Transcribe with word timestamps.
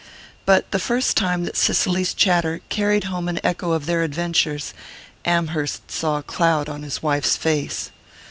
But 0.47 0.71
the 0.71 0.79
first 0.79 1.15
time 1.15 1.43
that 1.43 1.55
Cicely's 1.55 2.15
chatter 2.15 2.61
carried 2.69 3.03
home 3.03 3.29
an 3.29 3.39
echo 3.43 3.73
of 3.73 3.85
their 3.85 4.01
adventures, 4.01 4.73
Amherst 5.25 5.91
saw 5.91 6.17
a 6.17 6.23
cloud 6.23 6.67
on 6.67 6.81
his 6.81 7.03
wife's 7.03 7.37
face. 7.37 7.91